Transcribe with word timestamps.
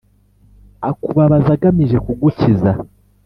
Akubabaza 0.89 1.47
agamije 1.55 1.97
kugukiza. 2.05 2.71